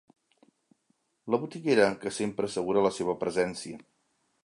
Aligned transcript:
La 1.35 1.39
botiguera 1.45 1.87
que 2.05 2.15
sempre 2.19 2.51
assegura 2.51 2.87
la 2.89 2.95
seva 3.01 3.19
presència. 3.25 3.83